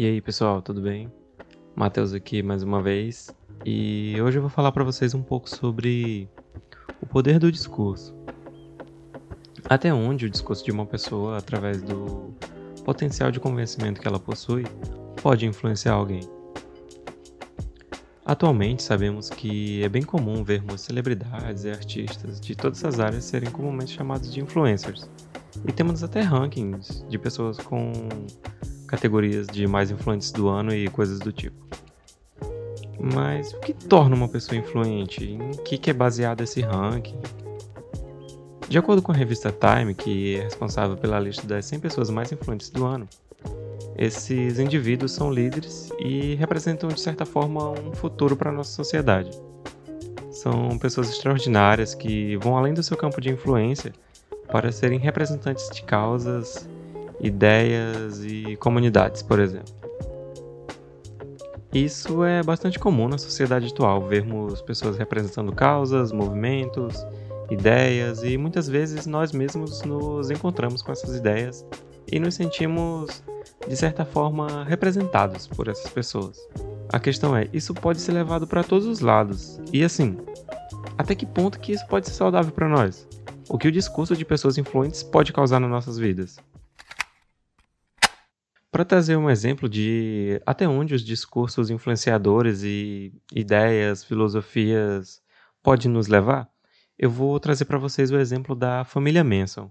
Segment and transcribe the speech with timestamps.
[0.00, 1.12] E aí, pessoal, tudo bem?
[1.74, 3.34] Matheus aqui mais uma vez.
[3.64, 6.30] E hoje eu vou falar para vocês um pouco sobre
[7.02, 8.14] o poder do discurso.
[9.68, 12.32] Até onde o discurso de uma pessoa, através do
[12.84, 14.62] potencial de convencimento que ela possui,
[15.20, 16.20] pode influenciar alguém.
[18.24, 23.50] Atualmente sabemos que é bem comum vermos celebridades e artistas de todas as áreas serem
[23.50, 25.10] comumente chamados de influencers.
[25.66, 27.90] E temos até rankings de pessoas com
[28.88, 31.68] categorias de mais influentes do ano e coisas do tipo.
[32.98, 35.24] Mas o que torna uma pessoa influente?
[35.24, 37.20] Em que, é baseado esse ranking?
[38.68, 42.32] De acordo com a revista Time, que é responsável pela lista das 100 pessoas mais
[42.32, 43.08] influentes do ano,
[43.96, 49.30] esses indivíduos são líderes e representam de certa forma um futuro para a nossa sociedade.
[50.30, 53.92] São pessoas extraordinárias que vão além do seu campo de influência
[54.50, 56.68] para serem representantes de causas
[57.20, 59.78] ideias e comunidades, por exemplo.
[61.72, 67.04] Isso é bastante comum na sociedade atual, vermos pessoas representando causas, movimentos,
[67.50, 71.66] ideias e muitas vezes nós mesmos nos encontramos com essas ideias
[72.10, 73.22] e nos sentimos,
[73.66, 76.38] de certa forma, representados por essas pessoas.
[76.90, 79.60] A questão é, isso pode ser levado para todos os lados.
[79.70, 80.16] E assim,
[80.96, 83.06] até que ponto que isso pode ser saudável para nós?
[83.48, 86.38] O que o discurso de pessoas influentes pode causar nas nossas vidas?
[88.70, 95.22] Para trazer um exemplo de até onde os discursos influenciadores e ideias, filosofias
[95.62, 96.50] podem nos levar,
[96.98, 99.70] eu vou trazer para vocês o exemplo da família Manson,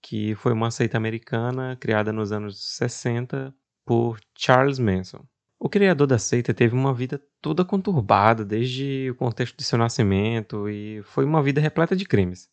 [0.00, 3.52] que foi uma seita americana criada nos anos 60
[3.84, 5.26] por Charles Manson.
[5.58, 10.68] O criador da seita teve uma vida toda conturbada desde o contexto de seu nascimento
[10.68, 12.48] e foi uma vida repleta de crimes.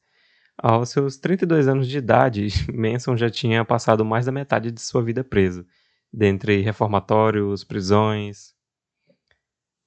[0.57, 5.03] Aos seus 32 anos de idade, Manson já tinha passado mais da metade de sua
[5.03, 5.65] vida preso,
[6.11, 8.55] dentre reformatórios, prisões.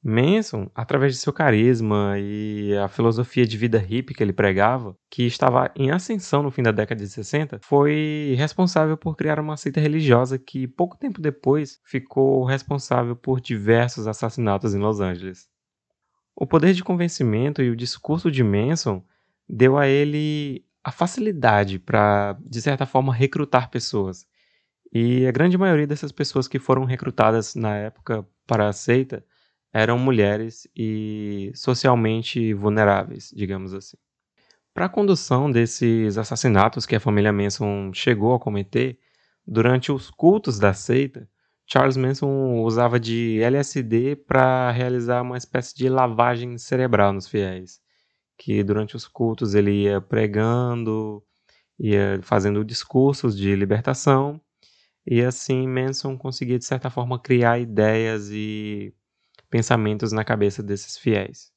[0.02, 5.24] Manson, através de seu carisma e a filosofia de vida hippie que ele pregava, que
[5.24, 9.80] estava em ascensão no fim da década de 60, foi responsável por criar uma seita
[9.80, 15.48] religiosa que pouco tempo depois ficou responsável por diversos assassinatos em Los Angeles.
[16.36, 19.02] O poder de convencimento e o discurso de Manson
[19.48, 24.27] deu a ele a facilidade para, de certa forma, recrutar pessoas.
[24.92, 29.25] E a grande maioria dessas pessoas que foram recrutadas na época para a seita
[29.73, 33.97] eram mulheres e socialmente vulneráveis, digamos assim.
[34.75, 38.98] Para a condução desses assassinatos que a família Manson chegou a cometer,
[39.47, 41.29] durante os cultos da seita,
[41.67, 47.80] Charles Manson usava de LSD para realizar uma espécie de lavagem cerebral nos fiéis
[48.38, 51.22] que durante os cultos ele ia pregando,
[51.78, 54.40] ia fazendo discursos de libertação,
[55.06, 58.94] e assim Manson conseguia de certa forma criar ideias e
[59.50, 61.50] pensamentos na cabeça desses fiéis.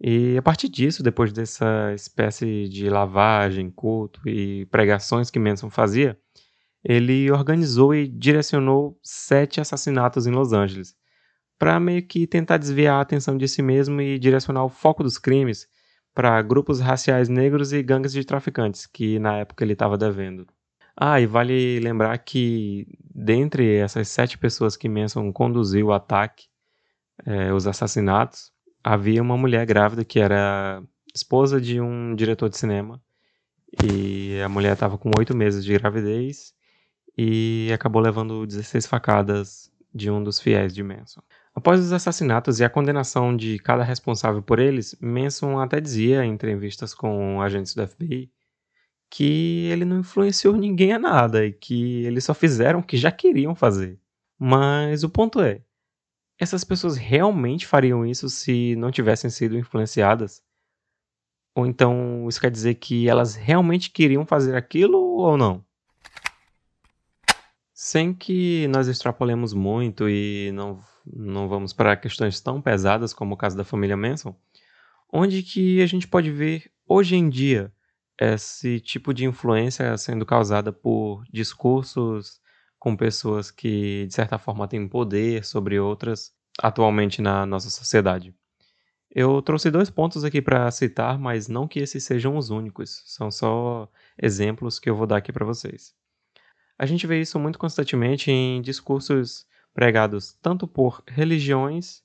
[0.00, 6.18] E a partir disso, depois dessa espécie de lavagem, culto e pregações que Manson fazia,
[6.82, 10.94] ele organizou e direcionou sete assassinatos em Los Angeles,
[11.58, 15.18] para meio que tentar desviar a atenção de si mesmo e direcionar o foco dos
[15.18, 15.68] crimes
[16.14, 20.46] para grupos raciais negros e gangues de traficantes, que na época ele estava devendo.
[20.96, 26.48] Ah, e vale lembrar que dentre essas sete pessoas que Manson conduziu o ataque,
[27.24, 30.82] é, os assassinatos, havia uma mulher grávida que era
[31.14, 33.00] esposa de um diretor de cinema
[33.82, 36.54] e a mulher estava com oito meses de gravidez
[37.16, 41.22] e acabou levando 16 facadas de um dos fiéis de Manson.
[41.54, 46.32] Após os assassinatos e a condenação de cada responsável por eles, Manson até dizia em
[46.32, 48.30] entrevistas com agentes do FBI
[49.10, 53.10] que ele não influenciou ninguém a nada e que eles só fizeram o que já
[53.10, 53.98] queriam fazer.
[54.38, 55.62] Mas o ponto é,
[56.38, 60.42] essas pessoas realmente fariam isso se não tivessem sido influenciadas?
[61.54, 65.64] Ou então isso quer dizer que elas realmente queriam fazer aquilo ou não?
[67.74, 70.80] Sem que nós extrapolemos muito e não
[71.14, 74.34] não vamos para questões tão pesadas como o caso da família Manson,
[75.12, 77.72] onde que a gente pode ver hoje em dia
[78.18, 82.40] esse tipo de influência sendo causada por discursos
[82.78, 88.34] com pessoas que de certa forma têm poder sobre outras atualmente na nossa sociedade.
[89.10, 93.30] Eu trouxe dois pontos aqui para citar, mas não que esses sejam os únicos, são
[93.30, 93.90] só
[94.20, 95.94] exemplos que eu vou dar aqui para vocês.
[96.78, 102.02] A gente vê isso muito constantemente em discursos pregados tanto por religiões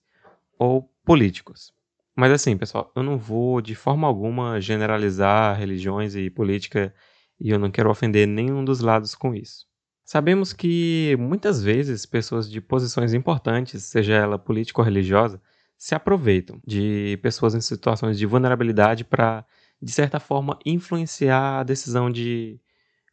[0.57, 1.73] ou políticos.
[2.15, 6.93] Mas assim, pessoal, eu não vou de forma alguma generalizar religiões e política
[7.39, 9.65] e eu não quero ofender nenhum dos lados com isso.
[10.05, 15.41] Sabemos que muitas vezes pessoas de posições importantes, seja ela política ou religiosa,
[15.77, 19.43] se aproveitam de pessoas em situações de vulnerabilidade para,
[19.81, 22.59] de certa forma, influenciar a decisão de,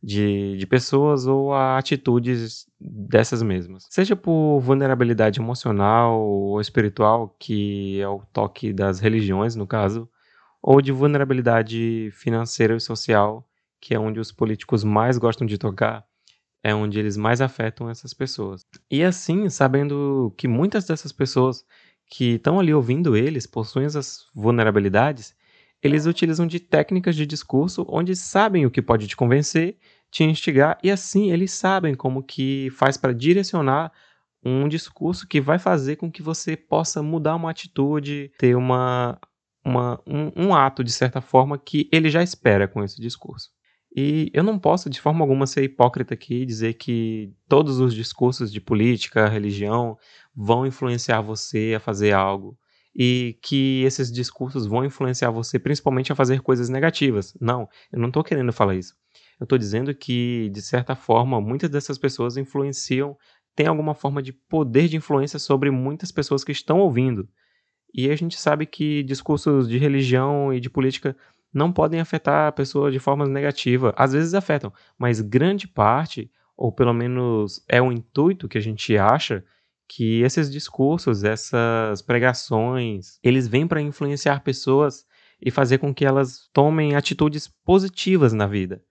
[0.02, 3.86] de, de, pessoas ou a atitudes dessas mesmas.
[3.88, 10.08] Seja por vulnerabilidade emocional ou espiritual, que é o toque das religiões, no caso,
[10.60, 13.46] ou de vulnerabilidade financeira e social,
[13.80, 16.04] que é onde os políticos mais gostam de tocar
[16.62, 18.64] é onde eles mais afetam essas pessoas.
[18.90, 21.64] E assim, sabendo que muitas dessas pessoas
[22.06, 25.34] que estão ali ouvindo eles possuem essas vulnerabilidades,
[25.82, 29.76] eles utilizam de técnicas de discurso onde sabem o que pode te convencer,
[30.10, 33.92] te instigar e assim eles sabem como que faz para direcionar
[34.44, 39.18] um discurso que vai fazer com que você possa mudar uma atitude, ter uma,
[39.64, 43.50] uma um, um ato de certa forma que ele já espera com esse discurso.
[43.94, 47.94] E eu não posso, de forma alguma, ser hipócrita aqui e dizer que todos os
[47.94, 49.98] discursos de política, religião,
[50.34, 52.58] vão influenciar você a fazer algo.
[52.94, 57.34] E que esses discursos vão influenciar você principalmente a fazer coisas negativas.
[57.40, 58.94] Não, eu não estou querendo falar isso.
[59.40, 63.16] Eu estou dizendo que, de certa forma, muitas dessas pessoas influenciam,
[63.56, 67.28] têm alguma forma de poder de influência sobre muitas pessoas que estão ouvindo.
[67.94, 71.16] E a gente sabe que discursos de religião e de política
[71.52, 73.92] não podem afetar a pessoa de forma negativa.
[73.96, 78.96] Às vezes afetam, mas grande parte, ou pelo menos é o intuito que a gente
[78.96, 79.44] acha,
[79.88, 85.04] que esses discursos, essas pregações, eles vêm para influenciar pessoas
[85.40, 88.82] e fazer com que elas tomem atitudes positivas na vida.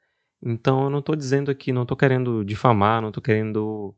[0.44, 3.96] Então eu não estou dizendo aqui, não estou querendo difamar, não estou querendo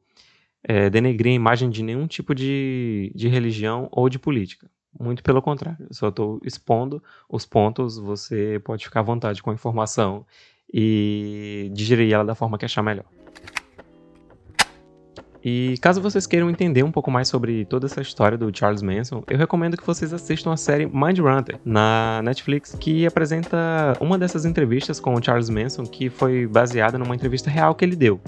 [0.63, 4.69] é, denegrir a imagem de nenhum tipo de, de religião ou de política.
[5.00, 9.50] Muito pelo contrário, eu só estou expondo os pontos, você pode ficar à vontade com
[9.50, 10.25] a informação
[10.72, 13.06] e digerir ela da forma que achar melhor.
[15.44, 19.22] E caso vocês queiram entender um pouco mais sobre toda essa história do Charles Manson,
[19.30, 25.01] eu recomendo que vocês assistam a série Mindhunter na Netflix, que apresenta uma dessas entrevistas
[25.01, 28.22] com o Charles Manson que foi baseada numa entrevista real que ele deu.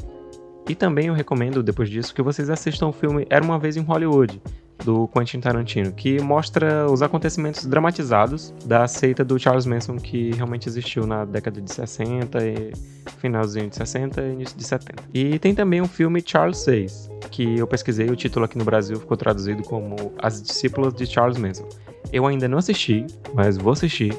[0.67, 3.81] E também eu recomendo, depois disso, que vocês assistam o filme Era Uma Vez em
[3.81, 4.41] Hollywood,
[4.83, 10.67] do Quentin Tarantino, que mostra os acontecimentos dramatizados da seita do Charles Manson que realmente
[10.67, 12.71] existiu na década de 60 e
[13.19, 15.03] finalzinho de 60 e início de 70.
[15.13, 18.99] E tem também o filme Charles 6, que eu pesquisei, o título aqui no Brasil
[18.99, 21.67] ficou traduzido como As Discípulas de Charles Manson.
[22.11, 24.15] Eu ainda não assisti, mas vou assistir.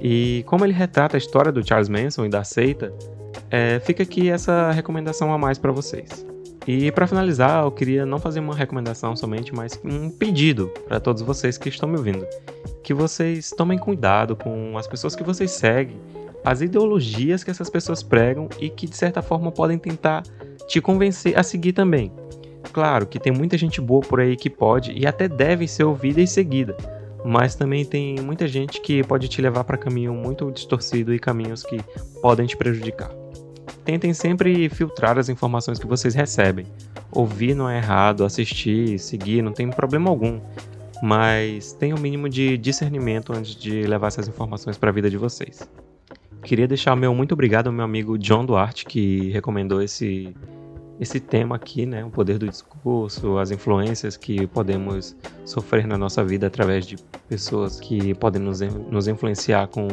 [0.00, 2.92] E como ele retrata a história do Charles Manson e da seita,
[3.50, 6.26] é, fica aqui essa recomendação a mais para vocês.
[6.66, 11.20] E para finalizar, eu queria não fazer uma recomendação somente, mas um pedido para todos
[11.20, 12.26] vocês que estão me ouvindo.
[12.82, 15.98] Que vocês tomem cuidado com as pessoas que vocês seguem,
[16.42, 20.22] as ideologias que essas pessoas pregam e que de certa forma podem tentar
[20.66, 22.10] te convencer a seguir também.
[22.72, 26.20] Claro que tem muita gente boa por aí que pode e até deve ser ouvida
[26.20, 26.76] e seguida,
[27.24, 31.62] mas também tem muita gente que pode te levar para caminho muito distorcido e caminhos
[31.62, 31.78] que
[32.20, 33.23] podem te prejudicar
[33.84, 36.66] tentem sempre filtrar as informações que vocês recebem.
[37.12, 40.40] Ouvir não é errado, assistir, seguir, não tem problema algum.
[41.02, 45.16] Mas tenha o mínimo de discernimento antes de levar essas informações para a vida de
[45.16, 45.68] vocês.
[46.42, 50.34] Queria deixar o meu muito obrigado ao meu amigo John Duarte, que recomendou esse,
[51.00, 52.04] esse tema aqui, né?
[52.04, 56.96] O poder do discurso, as influências que podemos sofrer na nossa vida através de
[57.28, 59.86] pessoas que podem nos, nos influenciar com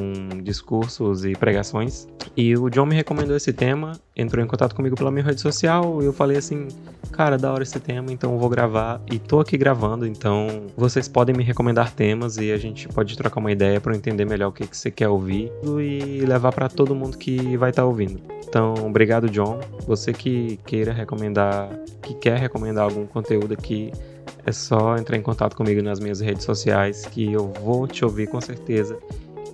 [0.43, 2.07] discursos e pregações.
[2.35, 6.01] E o John me recomendou esse tema, entrou em contato comigo pela minha rede social
[6.01, 6.67] e eu falei assim,
[7.11, 11.07] cara, da hora esse tema, então eu vou gravar e tô aqui gravando, então vocês
[11.07, 14.51] podem me recomendar temas e a gente pode trocar uma ideia para entender melhor o
[14.51, 18.21] que, que você quer ouvir e levar para todo mundo que vai estar tá ouvindo.
[18.47, 19.61] Então, obrigado, John.
[19.87, 21.69] Você que queira recomendar,
[22.01, 23.91] que quer recomendar algum conteúdo aqui,
[24.45, 28.27] é só entrar em contato comigo nas minhas redes sociais que eu vou te ouvir
[28.27, 28.97] com certeza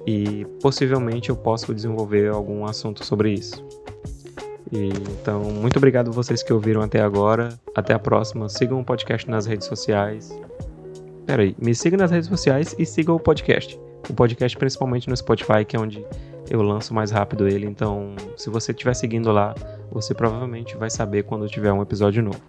[0.07, 3.63] e possivelmente eu possa desenvolver algum assunto sobre isso.
[4.71, 7.49] E, então, muito obrigado vocês que ouviram até agora.
[7.75, 8.49] Até a próxima.
[8.49, 10.37] Sigam o podcast nas redes sociais.
[11.25, 13.79] Peraí, me sigam nas redes sociais e sigam o podcast.
[14.09, 16.05] O podcast principalmente no Spotify, que é onde
[16.49, 17.65] eu lanço mais rápido ele.
[17.65, 19.53] Então, se você estiver seguindo lá,
[19.91, 22.41] você provavelmente vai saber quando tiver um episódio novo.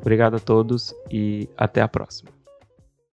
[0.00, 2.43] Obrigado a todos e até a próxima.